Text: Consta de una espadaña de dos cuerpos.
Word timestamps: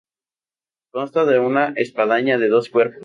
Consta 0.89 1.25
de 1.25 1.37
una 1.37 1.73
espadaña 1.75 2.39
de 2.39 2.47
dos 2.49 2.69
cuerpos. 2.71 2.99